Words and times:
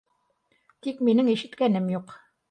Тик 0.87 1.03
минең 1.09 1.29
ишеткәнем 1.33 1.91
юҡ 1.97 2.15